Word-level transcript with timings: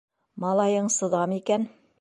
-Малайың 0.45 0.89
сыҙам 0.97 1.39
икән. 1.39 1.73